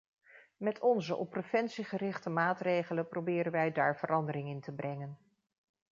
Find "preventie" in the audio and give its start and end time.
1.29-1.83